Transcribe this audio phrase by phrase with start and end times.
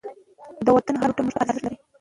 [0.65, 1.77] د وطن هر لوټه موږ ته ارزښت لري.